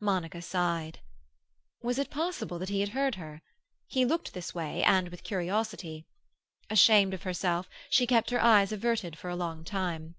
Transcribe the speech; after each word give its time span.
Monica 0.00 0.40
sighed. 0.40 1.00
Was 1.82 1.98
it 1.98 2.08
possible 2.08 2.56
that 2.60 2.68
he 2.68 2.78
had 2.78 2.90
heard 2.90 3.16
her? 3.16 3.42
He 3.88 4.04
looked 4.04 4.32
this 4.32 4.54
way, 4.54 4.84
and 4.84 5.08
with 5.08 5.24
curiosity. 5.24 6.06
Ashamed 6.70 7.14
of 7.14 7.24
herself, 7.24 7.68
she 7.90 8.06
kept 8.06 8.30
her 8.30 8.40
eyes 8.40 8.70
averted 8.70 9.18
for 9.18 9.28
a 9.28 9.34
long 9.34 9.64
time. 9.64 10.14